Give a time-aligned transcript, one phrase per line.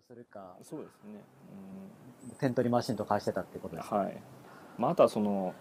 [0.00, 0.56] するか。
[0.62, 1.20] そうですね、
[2.38, 4.22] 点取りマシンとかしてたってことうん、ですか、はい、
[4.78, 5.54] まあ、あとはその、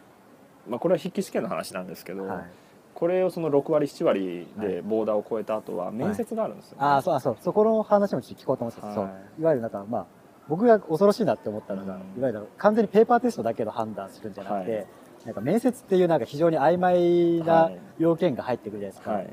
[0.67, 2.51] まあ、これは筆記試験の話なんですけど、はい。
[2.93, 7.37] これをその6割7割でボーダーを超えた後は面接があるんですよ、ねああそうあそう。
[7.41, 8.87] そこの話もちょっと聞こうと思ってた。
[8.87, 9.09] んです、はい。
[9.09, 9.41] そう。
[9.41, 10.05] いわゆるなんかまあ
[10.47, 12.19] 僕が恐ろしいなって思ったのが、うん。
[12.19, 14.87] いわゆる完全にペーパーテストだけの判断するんじゃなくて、はい。
[15.25, 17.79] なんか面接っていうなんか非常に曖昧なはい。
[17.97, 19.27] 要件が入ってくるじゃないですか、はい、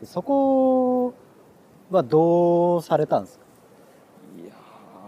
[0.00, 1.14] でそこ
[1.90, 3.45] はどうされたんですか？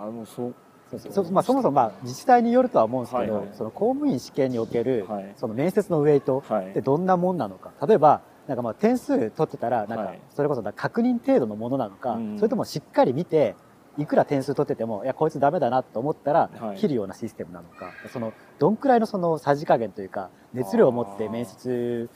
[0.07, 0.55] ーもうそう
[0.91, 1.33] そうそう。
[1.33, 3.57] まあ、そもそもまあ自治体によるとは思うんですけど、はいはい。
[3.57, 5.35] その公務員試験における、はい。
[5.37, 6.71] その面接のウェイトはい。
[6.71, 7.73] ってどんなもんなのか。
[7.87, 10.21] 例えばなんかまあ点数取ってたらなんかはい。
[10.31, 12.37] それこそ確認程度のものなのか、うん。
[12.39, 13.55] それともしっかり見て
[13.99, 16.79] いくら点数取っててもいやこいつダメだなと思ったらはい。
[16.79, 22.09] 切るようなシステムなのか、そのどんくらいのそのさじ加減というか熱量を持って面接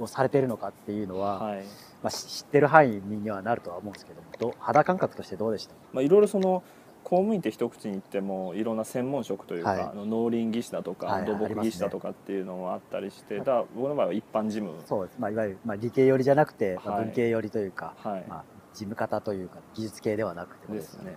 [0.00, 1.64] をされているのかっていうのは、はい。
[2.02, 5.74] まあ、し知ってる範囲にはなるとは思うんですけどもど肌感覚としてどうでした？
[5.92, 6.64] まあ、いろいろその
[7.12, 9.80] 公務員って一口に言ってもいろんな専門職というか、はい。
[9.82, 14.80] あの農林技師だとか、はい土木技師だとかっていうのもあったりして、だから僕の場合は一般事務。
[14.86, 21.14] そうです、まあ、いわゆる、まあ、理系寄りじゃなくて、文系寄りというか、はい、まあ、事務方というか技術系ではなくてですね。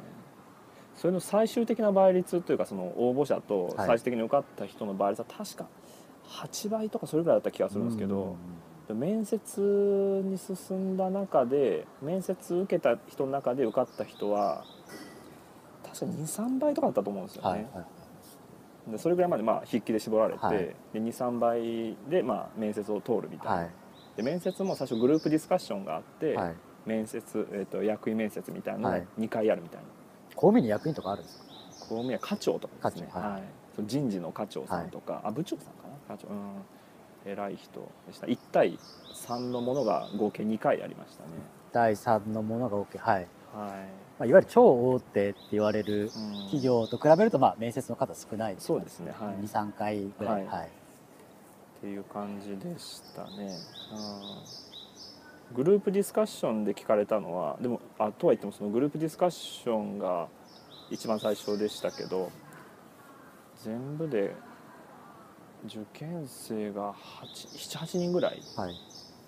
[0.95, 3.87] それの最終的な倍率というかその応募者とはい。
[3.87, 5.65] 最終的に受かった人の倍率は確か
[6.27, 8.35] 8倍とかそれぐらいだった気がするんですけど、
[8.93, 14.65] 面接に進んだ中で面接受けた人の中で受かった人は
[15.99, 17.85] 確か23倍とかだったと思うんですよね、はいはい
[18.87, 20.57] でそれぐらいまでまあ筆記で絞られて、はい。
[20.57, 23.69] で23倍でまあ面接を通るみたいな、はい。
[24.15, 26.55] で面接も最初グループディスカッションがあって、はい。
[26.85, 29.07] 面接、えー、と役員面接みたいなのがはい。
[29.19, 29.87] 2回あるみたいな、
[30.35, 31.45] 公務員に役員とかあるんですか？
[31.45, 33.09] 公務員は課長とかですね。
[33.11, 33.39] は
[33.79, 33.83] い。
[33.87, 35.71] 人事の課長さんとか、あ部長さんか
[36.07, 36.15] な？
[36.15, 36.61] 課長うん。
[37.25, 38.27] 偉い人でした。
[38.27, 38.77] 1対
[39.15, 41.29] 3のものが合計2回ありましたね。
[41.71, 46.33] 第3のものが OK はい、はい、まあ、いわゆる超大手って言われるうん。
[46.45, 49.45] 企業と比べるとまあ面接の方少ないそうですねはい。
[49.45, 50.45] 23回ぐらい。
[50.45, 50.65] ははい。
[50.65, 50.71] い、っ
[51.81, 53.57] ていう感じでしたね、
[55.51, 60.27] うん、グループディスカッションで聞かれたのはでもあとは言ってもそのグループディスカッションが
[60.91, 62.31] 一番最初でしたけど
[63.63, 64.35] 全部で
[65.65, 66.93] 受験生が
[67.57, 68.75] 78人ぐらいはい。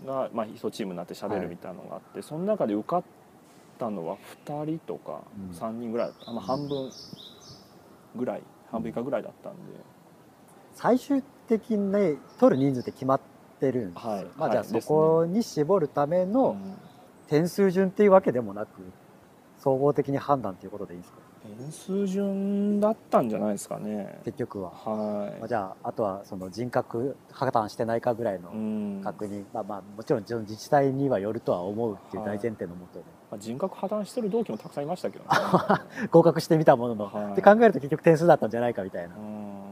[0.06, 3.04] が、まあ、一チームになって喋るみたいなのがあって、その中で受かっ
[3.78, 5.22] たのは2人とか
[5.52, 5.58] うん。
[5.58, 6.92] 3人ぐらいだった、まあ、半分
[8.16, 9.60] ぐらい半分以下ぐらいだったんで。
[10.74, 13.22] 最終的に取る人数って決まっ
[13.60, 14.26] てるんですよ、はい。
[14.38, 16.78] まあ、じゃあそこに絞るためうのん。
[17.28, 18.70] 点数順っていうわけでもなく
[19.58, 21.20] 総合的に判断ということでいいんですか？
[21.56, 24.20] 点数順だったんじゃないですかね。
[24.26, 25.40] 結局は、はい。
[25.40, 29.02] まあ、じゃああとはその人格破綻してないかぐらいのうん。
[29.04, 35.30] 確認、まあまあもちろん自自治体にはよるとは思うっていう大前提のもとで、まあ、人格破綻してる同期もたくさんいましたけどね。
[36.12, 37.32] 合格してみたものの、はい。
[37.34, 39.64] って考えると結局点数だったんじゃないかみたいな、うん。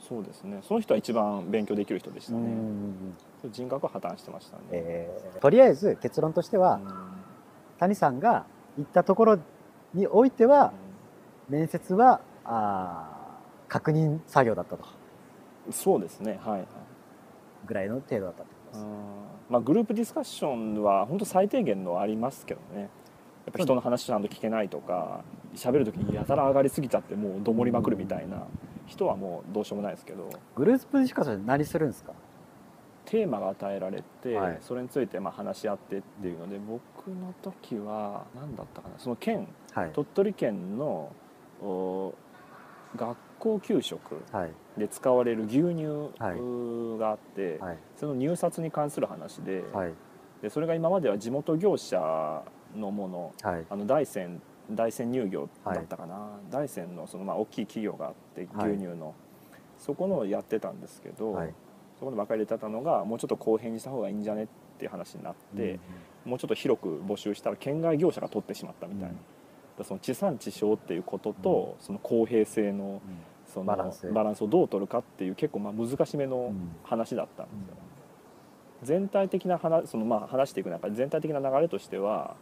[0.00, 0.60] そうですね。
[0.62, 3.16] その人は一番勉強できる人でしたうんね
[3.50, 5.40] 人格は破綻してましたね、えー。
[5.40, 6.80] とりあえず結論としては、
[7.78, 8.44] 谷さんが
[8.78, 9.38] 行ったところ
[9.94, 10.72] においては
[11.52, 14.84] 面接はあー確認作業だったと。
[15.66, 16.66] うんそうですねはいはい。
[17.66, 18.94] ぐらいの程度だったってことです、うん
[19.48, 22.80] まあ、グループディスカッションは本当最低限のありますけどね。
[23.46, 25.22] やっぱ人の話ちゃんと聞けないとか
[25.54, 28.46] 喋る時にやたら上がりすぎちゃってもうどもりまくるみたいな
[28.86, 30.28] 人はもうどうしようもないですけど。
[30.56, 32.12] グループディスカッションで何するんですか？
[33.04, 34.58] テーマが与えられて、はい。
[34.62, 39.90] それについてまあ話し合ってっていうので僕の時は何だったかなその県はい。
[39.92, 41.12] 鳥取県のお
[42.96, 44.52] 学校給食はい。
[44.78, 46.10] で使われる牛乳
[46.98, 47.78] があって、はい。
[47.96, 49.92] その入札に関する話で,、はい。
[50.42, 52.42] でそれが今までは地元業者
[52.74, 53.66] のものはい。
[53.68, 54.40] あの大山
[54.70, 58.70] 大山乳業だったかな、大山のそのまあ大きい企業があってはい。
[58.70, 59.14] 牛乳の、
[59.78, 61.54] そこのをやってたんですけど、はい。
[61.98, 64.46] そこで分かれてたのがもうちょっと公平にした方がいいんじゃねっ
[64.78, 65.78] ていう話になって、
[66.24, 69.16] もうちょっと広く募集したら県外業者が取ってしまったみたいな、うん
[69.82, 73.00] その地産地消っていうことと、その公平性の
[73.46, 76.76] そのバランスバランスをどう取るかっていう結構まあ難しめのうん。
[76.84, 77.74] 話だったんですよ、
[78.82, 82.36] 全体的な話そのまあ話していく中で全体的な流れとしては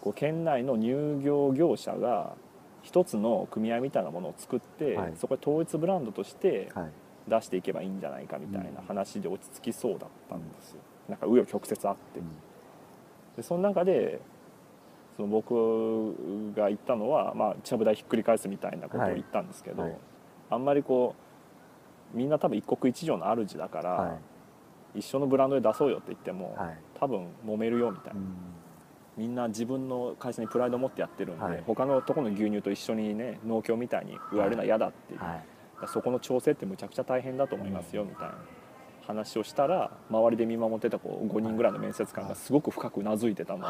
[0.00, 2.34] こう県内の乳業業者が
[2.82, 5.12] 一つの組合みたいなものを作って、はい。
[5.16, 6.90] そこで統一ブランドとしてはい。
[7.28, 10.76] 出していけばいいんじゃないかみたいな話で落ち着きそうだったんですよ、
[11.08, 12.20] なんか紆余曲折あって、
[13.36, 14.20] でその中で
[15.16, 19.90] その僕が言ったのは、まあ、ちゃぶ台ひっくり返すみたいなことを言ったんですけど、はい。
[19.90, 20.00] はい
[20.48, 21.16] あんまりこ
[22.14, 24.18] うみんな多分一国一城の主だから、は
[24.94, 26.56] 一緒のブランドで出そうよって言っても、
[26.98, 28.26] 多分揉めるよみたいな、うん。
[29.16, 31.62] みんな自分の会社にプライドを持ってやってるんで、はい。
[31.66, 35.44] 他のところの牛乳と一緒にね農協みたいに売られるのは嫌だっていう、はい。
[35.88, 38.34] そこの調整ってむちゃくちゃ大変だと思いますよみたいな
[39.06, 43.68] 話をしたら周りで見守ってたこう5人ぐらいの面接官がすごく深くうなずいてたのを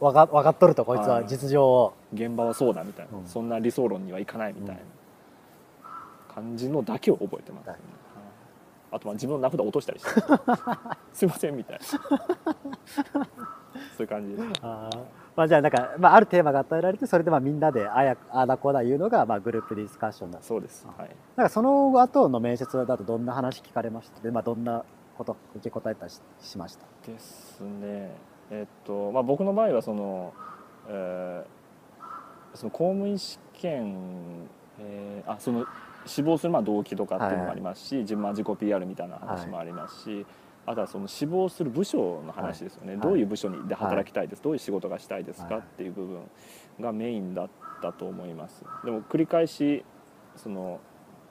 [0.04, 1.26] わか分かっとるとこいつははい。
[1.26, 1.94] 実情を。
[2.12, 3.26] 現場はそうだみたいな、うん。
[3.26, 4.82] そんな理想論にはいかないみたいな
[6.34, 7.66] 感じのだけを覚えてます。
[7.66, 7.88] ね、はいはい。
[8.92, 10.20] あとまあ自分の名札落としたりして。
[11.12, 11.78] すいませんみたい
[13.14, 13.28] な
[13.98, 14.60] そういう感じです。
[14.62, 14.98] あー。
[15.36, 20.86] まあじゃあなんか、まあ、あるテーマが与えられてそれでまあみんなであやああだこうだ言うのがまあグループディスカッションだそうです。
[20.96, 21.10] はい。
[21.36, 24.20] なんかその後の面接だとどんな話聞かれました？
[24.20, 24.84] で、まあ、どんな
[25.16, 26.84] こと受け答えたりししました？
[27.10, 28.10] ですね。
[28.50, 30.32] えっとまあ僕の場合はその,、
[30.88, 31.58] えー
[32.54, 33.94] その公務員試験、
[34.80, 35.66] えーあその
[36.06, 40.24] 志望するまあ動機とかっていうのもありますし、自分は自己 PR みたいな話もありますし、
[40.68, 43.00] あとはその志望する部署の話ですよね、はい。
[43.00, 45.62] どういう部署にで働きたいです、どういう仕事がしたいですか、はい。
[45.62, 46.20] っていう部分
[46.78, 47.48] がメインだっ
[47.80, 48.62] たと思います。
[48.84, 49.82] でも繰り返し
[50.36, 50.80] その、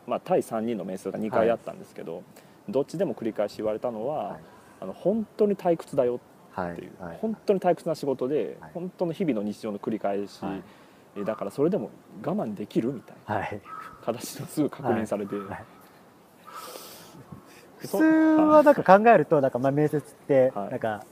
[0.07, 2.23] まあ、対3人の面接が2回あったんですけど、
[2.67, 4.39] どっちでも繰り返し言われたのは、はい。
[4.79, 6.19] あの本当に退屈だよ
[6.51, 7.17] はいっていう、はい。
[7.21, 8.71] 本当に退屈な仕事で、はい。
[8.73, 10.41] 本当の日々の日常の繰り返し、
[11.23, 11.91] だからそれでも
[12.25, 13.61] 我慢できるみたいなはい。
[14.03, 15.76] 形のすぐ確認されて、はい
[17.77, 20.69] 普そ通はなんか考えるとなんかまあ面接ってはい。
[20.71, 21.03] なんか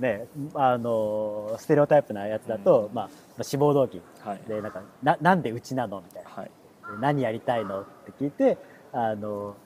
[0.00, 2.94] ねあのステレオタイプなやつだと、うん。
[2.94, 4.00] まあ、まあ志望動機。
[4.20, 4.40] はい。
[4.48, 6.00] でなんかななんでうちなの？
[6.00, 6.30] みたいな。
[6.30, 6.44] はい。
[6.46, 6.50] で
[7.00, 7.82] 何やりたいの？
[7.82, 8.58] って聞いて
[8.92, 9.56] あの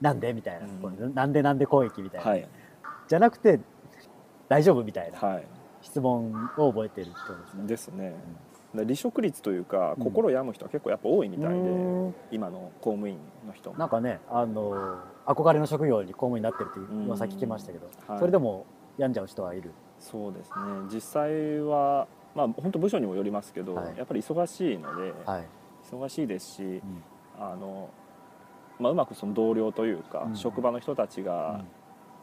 [0.00, 0.32] なんで？
[0.32, 0.66] みたいな、
[1.08, 2.48] なんでなんで攻撃みたいな、はい。
[3.08, 3.60] じゃなくて
[4.48, 4.82] 大丈夫？
[4.84, 5.46] みたいなはい。
[5.82, 7.66] 質問を覚えてるってことですね。
[7.66, 8.14] ですね、
[8.74, 10.04] で離職率というかうん。
[10.04, 11.56] 心を病む人は結構やっぱ多いみたいで、
[12.30, 13.78] 今の公務員の人も。
[13.78, 18.18] なんかねあの憧れの職業に公務員になってるっていう噂聞きましたけど、はい。
[18.18, 18.66] それでも
[18.98, 19.70] 病んじゃう人はいる？
[19.98, 20.54] そうですね。
[20.92, 23.96] 実際はまあ本当部署にもよりますけど、はい。
[23.96, 25.44] やっぱり忙しいので、はい。
[25.90, 26.80] 忙しいですしうん。
[27.38, 27.88] あの、
[28.78, 30.36] まあ、うまくその同僚というか、うん。
[30.36, 31.64] 職場の人たちが、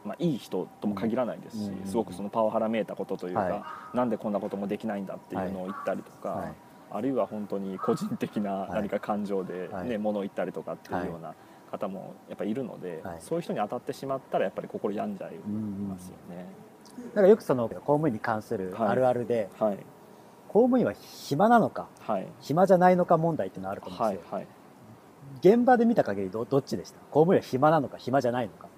[0.04, 1.86] まあ、いい人とも限らないですし、うん。
[1.86, 6.52] すごくそのパワハラめいたことというか、はなんでこんなこともできないんだっていうのを言ったりとか、はい。
[6.92, 8.70] あるいは本当に個人的なはい。
[8.72, 9.98] 何か感情で、ねはい。
[9.98, 11.34] 物を言ったりとかっていうような
[11.70, 13.16] 方もやっぱりいるので、はい。
[13.20, 16.46] そういう人に当たってしまったらやっぱり心病んじゃいうんうんますよね。
[17.14, 18.88] なんかよくその公務員に関するはい。
[18.88, 19.78] あるあるで、はい。
[20.48, 22.26] 公務員は暇なのかはい。
[22.40, 24.28] 暇じゃないのか問題っていうのがあると思うんですよ。
[24.30, 24.48] はいはい。
[25.40, 26.98] 現場で見た限りどどっちでした？
[27.10, 28.68] 公務員は暇なのか暇じゃないのか。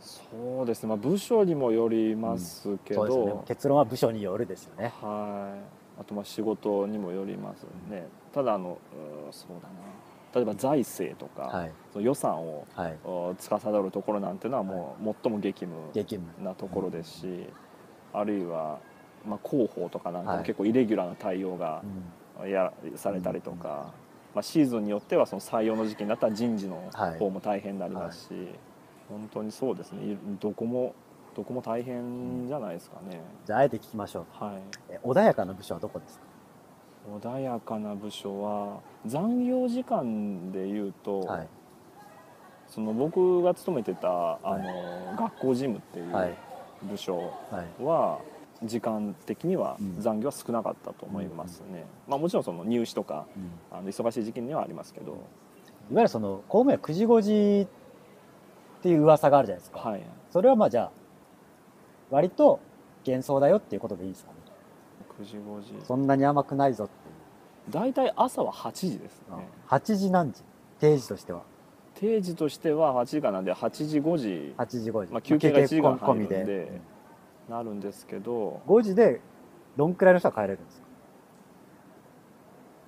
[0.00, 3.42] そうですね、まあ、部署にもよりますけど、そうですね。
[3.46, 4.92] 結論は部署によるですよね。
[5.00, 5.56] は
[5.98, 8.06] い、あとまあ仕事にもよりますね。
[8.34, 8.76] ただあの
[9.26, 9.74] うんそうだな
[10.34, 11.72] 例えば財政とか、はい。
[11.92, 12.98] その予算をはい。
[13.04, 15.74] お司るところなんてのはもう最も激務
[16.42, 17.46] なところですし、
[18.12, 18.78] あるいは、
[19.26, 20.38] まあ、広報とかなんかはい。
[20.38, 22.50] も結構イレギュラーな対応がうん。
[22.50, 23.92] やされたりとか、
[24.34, 27.18] まあ、シーズンによってはその採用の時期になったら人事のはい。
[27.18, 28.30] 方も大変になりますし、
[29.08, 30.14] 本当にそうですね。
[30.14, 30.94] いどこも
[31.36, 33.20] どこも大変じゃないですかね。
[33.46, 34.44] じゃああえて聞きましょう。
[34.44, 34.60] はい。
[34.90, 36.24] え穏やかな部署はどこですか？
[37.10, 41.48] 穏やかな部署は残業時間でいうと、はい。
[42.68, 46.34] その僕が勤めてたあの、学校事務っていうはい。
[46.82, 47.16] 部署
[47.50, 47.82] はい。
[47.82, 48.20] は
[48.62, 50.00] 時間的にはうん。
[50.00, 53.38] 残業は少なかったと思いますね、まあ、もちろんその入試とかう
[53.74, 53.78] ん。
[53.78, 55.20] あの忙しい時期にはありますけど、いわ
[55.96, 57.68] ゆるその公務員は9時5時
[58.78, 60.02] っていう噂があるじゃないですか、はい。
[60.30, 60.90] それはまあじゃあ
[62.10, 62.60] 割と
[63.06, 64.38] 幻想だよっていうことでいいですかね。
[65.20, 65.86] 9時5時。
[65.86, 66.88] そんなに甘くないぞ
[67.70, 69.48] 大体朝は8時ですね。
[69.68, 70.42] 8時何時？
[70.80, 71.42] 定時としては？
[71.94, 74.54] 定時としては8時間なんで8時5時。
[74.56, 76.80] 8時5時、まあ休憩が1時間込み入るんでで。
[77.48, 78.62] なるんですけど。
[78.66, 79.20] 5時で
[79.76, 80.84] どんくらいの人は帰れるんですか？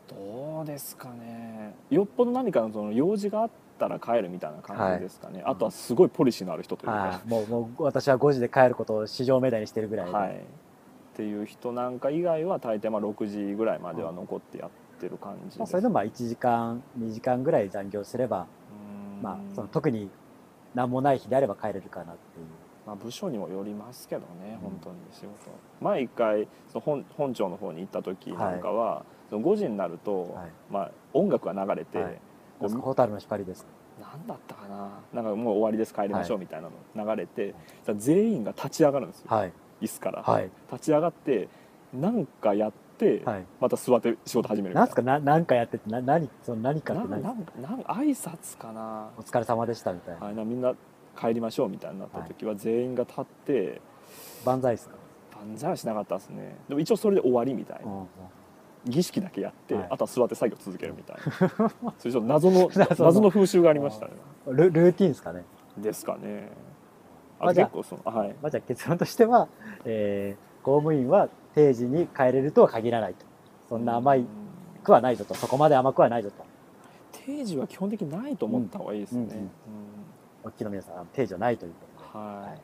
[0.08, 1.74] どうですかね。
[1.90, 10.40] よっぽど何かのその用事があったら帰るみたいな感じですかね、あとはすごいポリシーのある人というか、はい、もうもう私は5時で帰ることを市場命題にしてるぐらいで、はい、
[11.16, 14.70] っていう人なんか以外は大抵まあ6時ぐらいまでは残ってやっ
[15.00, 18.46] てる感じです、まあ、それでもまあ1時間2時間ぐらい残業すれば、
[19.22, 20.10] まあ、その特に
[20.74, 22.46] 何もない日であれば帰れるかなっていう。
[22.86, 24.70] まあ、部署にもよりますけどね、うん。
[24.70, 25.50] 本当に仕事。
[25.80, 30.50] 前一回その本本庁の方に行った時なんかは、その5時になると、はい。
[30.70, 32.20] まあ、音楽が流れて、はい。
[32.60, 33.66] こう蛍の光です
[34.00, 34.90] なんだったかな。
[35.12, 37.54] なんかもう終わりです帰りましょうはみたいなの流れて、
[37.96, 40.50] 全員が立ち上がるんですよ、はい椅子から、はい。
[40.72, 41.48] 立ち上がって
[41.92, 43.44] なんかやって、はい。
[43.60, 45.02] また座って仕事始めるないんなすか？
[45.02, 46.28] な何かやっててな何？
[46.42, 47.22] その何かって何？
[47.22, 49.10] なんなん挨拶かな。
[49.18, 50.74] お疲れ様でしたみたいな、はい、なみんな
[51.18, 53.80] 帰りましょうみたいになった時は全員が立って
[54.44, 54.96] 万歳ですか？
[55.36, 56.56] 万漫才はしなかったですね。
[56.68, 58.06] でも一応それで終わりみたいな、
[58.86, 59.86] 儀式だけやって、はい。
[59.90, 61.68] あとは座って作業続けるみたいな。
[61.98, 63.10] そういうちょっと謎の 謎の。
[63.10, 64.12] 謎の風習がありましたね。
[64.46, 65.44] ルルーティンですかね、
[65.76, 66.48] ですかね
[67.40, 68.34] まあ結構そのはい。
[68.42, 69.48] まあ、じゃあ結論としては、
[69.84, 73.24] えー公務員は定時に帰れるとは限らないと。
[73.68, 74.26] そんな甘いうん。
[74.82, 75.32] くはないぞと。
[75.34, 76.44] そこまで甘くはないぞと。
[77.12, 79.48] 定時は基本的にないと思った方がいいですね、うんうんうん。
[80.42, 82.60] お聞きの皆さん定時はないということで、はい、はい。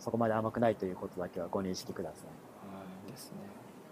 [0.00, 2.26] そこまで甘くないということだけはご認識ください。
[2.26, 3.12] はい。
[3.12, 3.36] ですね。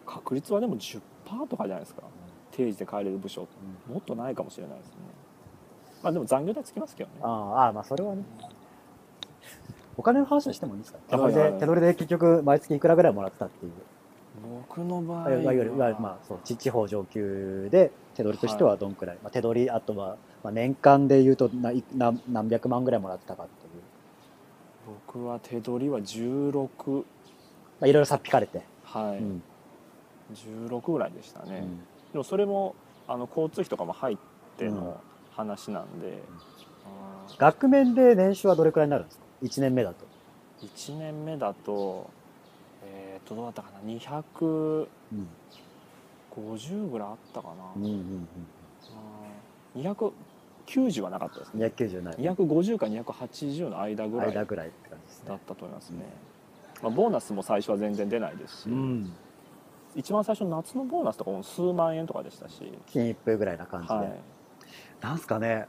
[0.05, 1.01] 確率はでも10%
[1.49, 2.03] とかじゃないですか。
[2.51, 3.47] 定時で帰れる部署。
[3.89, 3.95] うん。
[3.95, 4.95] もっとないかもしれないですね。
[6.03, 7.17] まあでも残業代つきますけどね。
[7.23, 8.25] ああまあそれはね
[9.97, 10.99] お金の話をしてもいいですか？
[11.09, 13.73] 手取りはいはいはいで手取りで結局毎月いくらぐらいもらってたっていう。
[14.69, 21.85] 僕の場合あいわゆるまあそう地地方上級で手取りとしてはどんくらい、まあ、手取りあとは、まあ、年間でいうと何
[22.31, 23.83] 何百万ぐらいもらってたかっていう、
[25.15, 26.69] 僕は手取りは16
[26.99, 27.03] ま
[27.83, 29.43] あ、いろいろさっぴかれて、はい、うん。
[30.35, 31.79] 16ぐらいでしたね、うん。
[32.13, 32.75] でもそれも
[33.07, 34.17] あの交通費とかも入っ
[34.57, 34.99] ての
[35.37, 36.23] 話なんで、
[36.87, 39.22] あー額面で年収はどれくらいになるんですか？
[39.43, 40.07] 1年目だと。
[40.63, 42.09] 1年目だと
[42.85, 43.81] えっ、とどうだったかな。
[43.93, 45.17] 250う
[46.77, 48.29] んぐらいあったかな、うんうん
[49.75, 50.23] あー
[50.75, 52.15] 290はなかったですうんね290ない。
[52.17, 55.39] 250か280の間ぐらいだっ間ぐらいって感じですね。
[55.47, 56.05] たと思いますね、
[56.83, 59.13] まあ、ボーナスも最初は全然出ないですし、うん。
[59.95, 64.21] 一番最初の夏のボーナスとかも数万円とかでしたし、金一封ぐらいな感じで、はい。
[65.01, 65.67] なんすかね、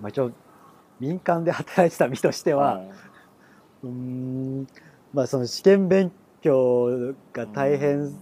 [0.00, 0.32] まあ、一応
[1.00, 2.90] 民間で働いてた身としては、はい
[3.86, 3.92] うー
[4.62, 4.66] ん。
[5.12, 6.12] まあその試験勉
[6.42, 8.18] 強が大変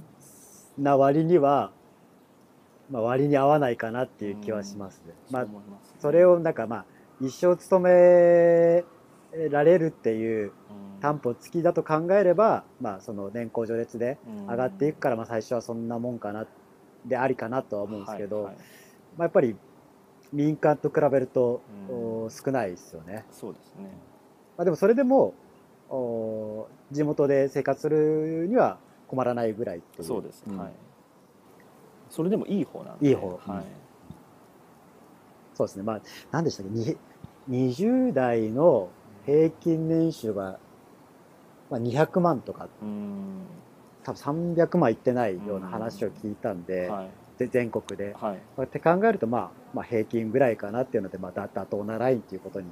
[0.78, 1.72] な割には、
[2.90, 5.14] まあ、割に合わないかなっていう気はしますね。
[5.30, 5.46] まあ
[6.00, 6.84] それをなんかまあ
[7.20, 8.84] 一生勤め
[9.48, 11.00] られるっていううん。
[11.00, 14.50] 担保付きだと考えれば、まあその年功序列でうん。
[14.50, 16.46] 上がっていくからまあ最初はそんなもんかな
[17.04, 18.64] でありかなとは思うんですけど、はいはい。
[19.16, 19.56] まあ、やっぱり
[20.32, 21.60] 民間と比べると、
[22.30, 23.24] 少ないですよね。
[23.30, 23.90] そうですね。
[24.56, 25.34] まあ、でもそれでもお
[26.92, 30.04] 地元で生活するには困らないぐらいっていう。
[30.04, 30.72] そうです、んはい
[32.10, 33.08] それでもいい方なんで。
[33.08, 33.28] いい方。
[33.28, 33.54] うん。
[33.54, 33.64] はい
[35.54, 35.82] そうですね。
[35.82, 36.00] まあ
[36.32, 36.96] 何でしたっけ？
[37.48, 38.88] に20代の
[39.24, 40.58] 平均年収が、
[41.70, 42.68] まあ、200万とか。
[42.82, 43.46] うん。
[44.02, 47.10] 多分300万いってないような話を聞いたんで,、はい。
[47.38, 48.14] で全国で。
[48.14, 48.36] はい。
[48.36, 52.66] こうやって考えると、まあ、まあ平均ぐらいかなっていうので、まあ、だ妥当なラインっていうことに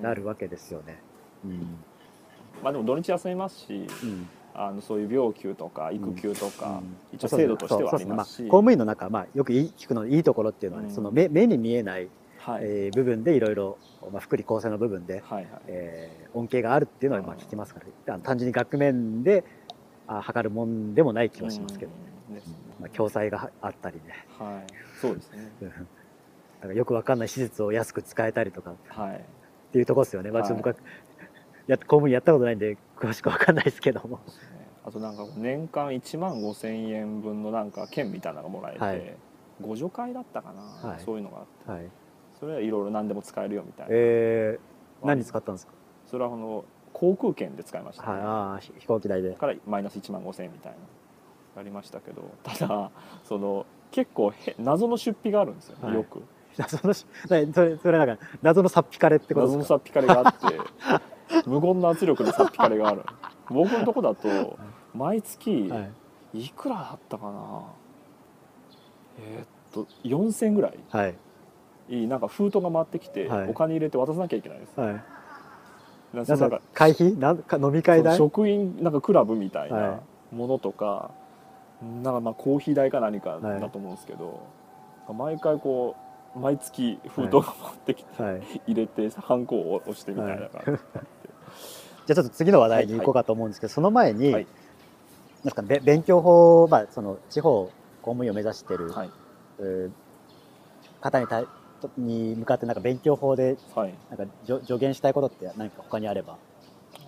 [0.00, 1.00] なるわけですよね。
[1.44, 1.76] うん
[2.62, 4.28] まあでも土日休みますしうん。
[4.54, 6.96] あのそういう病休とか育休とか、うん。
[7.12, 8.36] 一応制度としてはありますし。
[8.38, 8.48] そうそう。
[8.48, 10.94] そうまあ、公務員の中、まあ、よく聞くのいいところっていうのはね、うん。
[10.94, 13.78] その目目に見えない、はい、えー部分でいろいろ、
[14.10, 15.46] まあ、福利厚生の部分で、はいはい。
[15.68, 19.44] えー恩恵があるっていうのはまあうん聞きますから、あの単純に額面で
[20.08, 21.92] あ測るもんでもない気はしますけど、
[22.28, 22.34] うん。
[22.34, 22.54] ですね。
[22.80, 24.26] まあ、共済があったりね。
[24.38, 24.72] はい。
[25.00, 25.52] そうですね。
[25.62, 25.68] うん。
[26.60, 29.24] なんかよくわかんない施設を安く使えたりとかっはい。
[29.72, 30.74] ていうところですよね、まあ、ちょっと僕は、
[31.68, 34.18] や公務員やったことないんで詳しくわかんないですけども。
[34.84, 39.16] あとなんか年間1万5千円分のなんか券みたいなのがもらえて、はい。
[39.60, 41.00] 互助会だったかな、はい。
[41.04, 41.70] そういうのがあって。
[41.70, 41.88] はい。
[42.40, 45.72] それはいろいろ何でも使えるよみたいな、えー、何に使ったんですか、
[46.06, 49.34] それはあの航空券で使いました、はい、ねあ飛行機代で。
[49.34, 50.78] からマイナス1万5千円みたいな
[51.56, 52.22] やりましたけど。
[52.44, 52.90] ただ
[53.24, 55.78] その結構へ謎の出費があるんですよ。
[55.78, 55.94] ね、はい。
[55.96, 56.22] よく。
[56.56, 57.06] 謎の そ
[57.64, 59.74] れそれなんか謎のさっぴかれってこと謎ですか？
[59.74, 60.56] のさっぴかれがあって
[61.48, 63.02] 無言の圧力でさっぴかれがある。
[63.50, 64.58] 僕のとこだと
[64.94, 65.90] 毎月はい。
[66.34, 67.62] いくらだったかな？
[69.20, 70.78] えーっと4000円ぐらい。
[70.90, 71.14] はい。
[71.88, 73.48] いいなんか封筒が回ってきて、はい。
[73.48, 75.02] お金入れて渡さなきゃいけないですはい。
[76.12, 77.16] なんか会費？
[77.16, 78.16] なんか飲み会代？
[78.16, 80.00] 職員なんかクラブみたいはな
[80.32, 81.10] ものとか、
[82.02, 83.60] なんかまあコーヒー代か何かはい。
[83.60, 84.40] だと思うんですけど、
[85.12, 85.96] 毎回こ
[86.36, 88.42] う毎月封筒が回ってきて、はい。
[88.66, 90.82] 入れてハンコを押してみたいな感じ、
[92.06, 94.46] じゃあちょっと次の話題に行こうかと思うんですけど、その前に、はい。
[95.44, 97.64] なんかべ勉強法、まあ、その地方
[98.02, 98.92] 公務員を目指してる、
[101.00, 101.46] 方に対
[101.96, 106.32] に向かってなんか勉強法ではい、なんか助助言したいことって何か他にあれば？
[106.32, 106.36] あ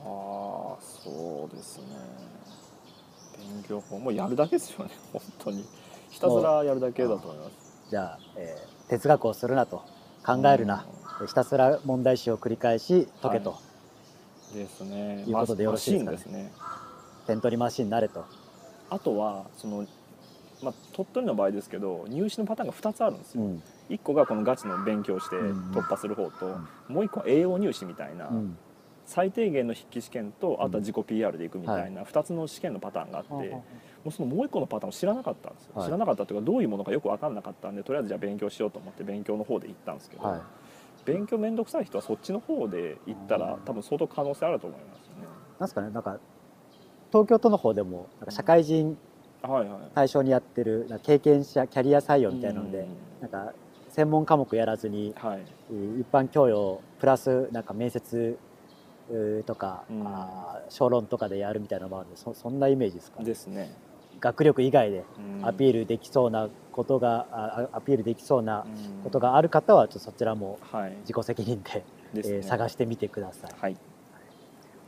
[0.05, 1.85] あそうですね。
[3.39, 4.91] 勉強法もうやるだけですよね。
[5.13, 5.65] 本当に。
[6.11, 7.53] ひたすらやるだけだと思います。
[7.91, 9.85] じゃあ、えー哲学をするなと
[10.27, 10.85] 考えるな、
[11.25, 13.57] ひたすら問題集を繰り返し解けと、は
[14.55, 15.25] ですね。
[15.27, 16.43] いうことでよろしいですかね。
[16.45, 16.53] ね。
[17.27, 18.25] 点取りマシンになれと。
[18.89, 19.87] あとはその、
[20.63, 23.63] まあ、鳥取の場合ですけど入試のパターンが2つあるんですよ、うん。
[23.89, 25.71] 1個がこのガチの勉強してうん。
[25.71, 26.69] 突破する方と、ん。
[26.89, 28.59] もう1個は栄養入試みたいな、うん。
[29.07, 33.63] 最低限の筆記試験とあとは自己 PR でいくみたいな2つの試験のパターンがあって、はあはも
[34.07, 35.87] うそのもう一個のパターンを知らなかったんですよ、はい。
[35.87, 40.41] 知らなかったというかどういうものかよく分かんなかったんでとりあえずじゃあ勉強しようと思って勉強の方で行ったんですけど、あはい
[41.05, 45.29] 勉強面倒くさい人はそっちの方で行ったら多分相当可能性あると思いますよね。
[45.59, 46.19] なんですかねなんか
[47.11, 48.97] 東京都の方でもなんか社会人
[49.95, 52.87] 対象にやってる経験者キャリア採用みたいなので、うん。
[53.21, 53.53] なんか
[53.89, 55.41] 専門科目やらずにはい。
[56.01, 58.39] 一般教養プラスなんか面接
[59.47, 60.07] とか、うん。
[60.07, 63.71] あー小論とかでやるみたいなのもあるんでそそんなイメージですか、ですね。
[64.21, 65.47] 学力以外でうん。
[65.47, 69.03] アピールできそうなことが、あアピールできそうなうん。
[69.03, 70.97] ことがある方はちょっとそちらもはい。
[71.01, 73.51] 自己責任で、ですね、えー探してみてください。
[73.57, 73.75] はい。
[73.75, 73.81] じ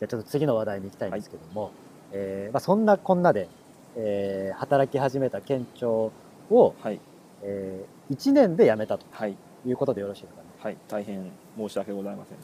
[0.03, 1.73] ゃあちょっと次の話題に行きたいんですけども、
[2.13, 3.49] えーまあ、そんなこんなで、
[3.97, 6.13] えー働き始めた県庁
[6.51, 7.01] を、はい。
[7.45, 9.37] え1年で辞めたとはい。
[9.65, 10.49] いうことでよろしいですかね。
[10.59, 10.77] はい。
[10.89, 12.39] 大変申し訳ございません。